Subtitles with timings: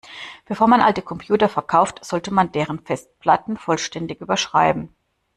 [0.47, 4.95] Bevor man alte Computer verkauft, sollte man deren Festplatten vollständig überschreiben.